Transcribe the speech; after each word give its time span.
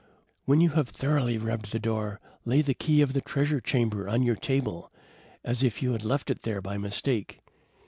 When 0.45 0.61
you 0.61 0.69
have 0.69 0.89
thoroughly 0.89 1.37
rubbed 1.37 1.71
the 1.71 1.77
door, 1.77 2.19
lay 2.43 2.63
the 2.63 2.73
key 2.73 3.03
of 3.03 3.13
the 3.13 3.21
treasure 3.21 3.61
chamber 3.61 4.09
on 4.09 4.23
your 4.23 4.33
table, 4.35 4.91
as 5.43 5.61
if 5.61 5.83
you 5.83 5.91
had 5.91 6.03
left 6.03 6.31
it 6.31 6.41
there 6.41 6.59
by 6.59 6.79
mistake. 6.79 7.39